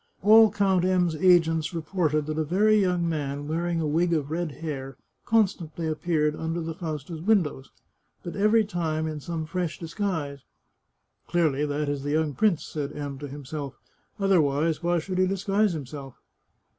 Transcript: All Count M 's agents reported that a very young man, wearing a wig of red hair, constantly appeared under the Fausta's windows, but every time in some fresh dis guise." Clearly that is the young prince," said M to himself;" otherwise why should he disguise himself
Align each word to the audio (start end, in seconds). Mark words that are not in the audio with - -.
All 0.23 0.49
Count 0.49 0.83
M 0.83 1.11
's 1.11 1.15
agents 1.17 1.75
reported 1.75 2.25
that 2.25 2.39
a 2.39 2.43
very 2.43 2.79
young 2.81 3.07
man, 3.07 3.47
wearing 3.47 3.79
a 3.79 3.85
wig 3.85 4.13
of 4.13 4.31
red 4.31 4.51
hair, 4.53 4.97
constantly 5.27 5.85
appeared 5.87 6.35
under 6.35 6.59
the 6.59 6.73
Fausta's 6.73 7.21
windows, 7.21 7.69
but 8.23 8.35
every 8.35 8.65
time 8.65 9.05
in 9.05 9.19
some 9.19 9.45
fresh 9.45 9.77
dis 9.77 9.93
guise." 9.93 10.39
Clearly 11.27 11.67
that 11.67 11.87
is 11.87 12.01
the 12.01 12.13
young 12.13 12.33
prince," 12.33 12.63
said 12.65 12.93
M 12.97 13.19
to 13.19 13.27
himself;" 13.27 13.75
otherwise 14.19 14.81
why 14.81 14.97
should 14.97 15.19
he 15.19 15.27
disguise 15.27 15.73
himself 15.73 16.15